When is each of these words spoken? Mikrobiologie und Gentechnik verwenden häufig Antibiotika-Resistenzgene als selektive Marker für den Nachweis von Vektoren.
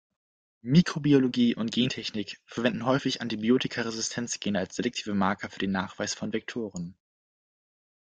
Mikrobiologie 0.63 1.53
und 1.55 1.71
Gentechnik 1.71 2.39
verwenden 2.47 2.87
häufig 2.87 3.21
Antibiotika-Resistenzgene 3.21 4.57
als 4.57 4.75
selektive 4.75 5.13
Marker 5.13 5.47
für 5.51 5.59
den 5.59 5.73
Nachweis 5.73 6.15
von 6.15 6.33
Vektoren. 6.33 6.97